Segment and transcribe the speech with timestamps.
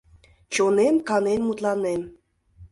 [0.53, 2.01] Чонем канен мутланем.